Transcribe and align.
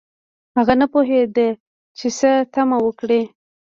هغه 0.57 0.73
نه 0.81 0.87
پوهیده 0.93 1.47
چې 1.97 2.07
څه 2.17 2.31
تمه 2.53 2.77
وکړي 2.85 3.21